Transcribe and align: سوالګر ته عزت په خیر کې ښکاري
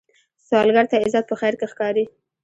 سوالګر 0.47 0.85
ته 0.91 0.95
عزت 1.03 1.25
په 1.29 1.35
خیر 1.39 1.53
کې 1.59 1.65
ښکاري 1.71 2.05